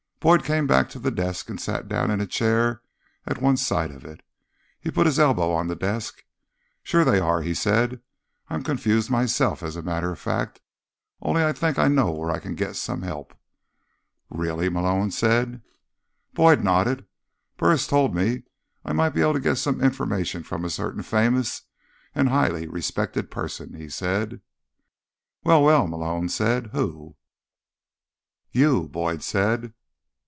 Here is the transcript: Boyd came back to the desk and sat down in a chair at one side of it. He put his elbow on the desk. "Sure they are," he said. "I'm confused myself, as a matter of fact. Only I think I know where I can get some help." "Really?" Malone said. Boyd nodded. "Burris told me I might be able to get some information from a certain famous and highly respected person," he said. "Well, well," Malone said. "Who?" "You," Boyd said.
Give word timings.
Boyd 0.23 0.43
came 0.43 0.67
back 0.67 0.87
to 0.89 0.99
the 0.99 1.09
desk 1.09 1.49
and 1.49 1.59
sat 1.59 1.87
down 1.87 2.11
in 2.11 2.21
a 2.21 2.27
chair 2.27 2.83
at 3.25 3.41
one 3.41 3.57
side 3.57 3.89
of 3.89 4.05
it. 4.05 4.21
He 4.79 4.91
put 4.91 5.07
his 5.07 5.17
elbow 5.17 5.51
on 5.51 5.65
the 5.65 5.75
desk. 5.75 6.23
"Sure 6.83 7.03
they 7.03 7.17
are," 7.19 7.41
he 7.41 7.55
said. 7.55 8.01
"I'm 8.47 8.61
confused 8.61 9.09
myself, 9.09 9.63
as 9.63 9.75
a 9.75 9.81
matter 9.81 10.11
of 10.11 10.19
fact. 10.19 10.61
Only 11.23 11.43
I 11.43 11.53
think 11.53 11.79
I 11.79 11.87
know 11.87 12.11
where 12.11 12.29
I 12.29 12.37
can 12.37 12.53
get 12.53 12.75
some 12.75 13.01
help." 13.01 13.33
"Really?" 14.29 14.69
Malone 14.69 15.09
said. 15.09 15.63
Boyd 16.35 16.63
nodded. 16.63 17.07
"Burris 17.57 17.87
told 17.87 18.13
me 18.13 18.43
I 18.85 18.93
might 18.93 19.15
be 19.15 19.21
able 19.21 19.33
to 19.33 19.39
get 19.39 19.55
some 19.57 19.81
information 19.81 20.43
from 20.43 20.63
a 20.63 20.69
certain 20.69 21.01
famous 21.01 21.63
and 22.13 22.29
highly 22.29 22.67
respected 22.67 23.31
person," 23.31 23.73
he 23.73 23.89
said. 23.89 24.39
"Well, 25.43 25.63
well," 25.63 25.87
Malone 25.87 26.29
said. 26.29 26.67
"Who?" 26.73 27.15
"You," 28.51 28.87
Boyd 28.87 29.23
said. 29.23 29.73